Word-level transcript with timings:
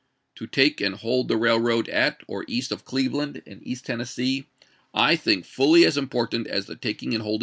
To 0.37 0.47
take 0.47 0.81
and 0.81 0.95
hold 0.95 1.27
the 1.27 1.35
?une 1.35 1.41
30,' 1.41 1.43
railroad 1.45 1.87
at 1.89 2.21
or 2.27 2.43
east 2.47 2.71
of 2.71 2.83
Cleveland, 2.85 3.43
in 3.45 3.61
East 3.61 3.85
Tennessee, 3.85 4.39
voi.' 4.39 4.45
xvii.;. 4.45 4.47
Part 4.93 5.09
II 5.09 5.13
I 5.13 5.15
think 5.15 5.45
fully 5.45 5.85
as 5.85 5.95
important 5.95 6.47
as 6.47 6.65
the 6.65 6.75
taking 6.75 7.13
and 7.13 7.21
hold 7.21 7.39
p. 7.39 7.39